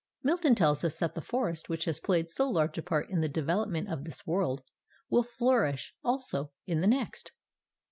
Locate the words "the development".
3.21-3.87